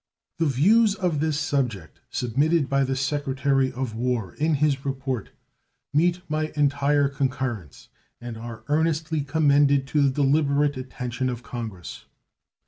The 0.39 0.47
views 0.47 0.95
of 0.95 1.19
this 1.19 1.39
subject 1.39 2.01
submitted 2.09 2.67
by 2.67 2.83
the 2.83 2.95
Secretary 2.95 3.71
of 3.71 3.93
War 3.93 4.33
in 4.33 4.55
his 4.55 4.83
report 4.83 5.29
meet 5.93 6.21
my 6.27 6.51
entire 6.55 7.07
concurrence, 7.07 7.89
and 8.19 8.35
are 8.35 8.63
earnestly 8.67 9.21
commended 9.21 9.85
to 9.89 10.01
the 10.01 10.09
deliberate 10.09 10.75
attention 10.75 11.29
of 11.29 11.43
Congress. 11.43 12.05